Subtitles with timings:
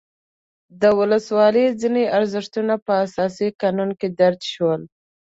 [0.81, 4.81] د ولسواکۍ ځینې ارزښتونه په اساسي قانون کې درج شول.